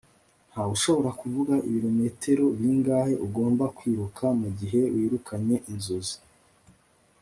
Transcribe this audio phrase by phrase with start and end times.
[0.49, 6.17] ntawushobora kuvuga ibirometero bingahe ugomba kwiruka mugihe wirukanye inzozi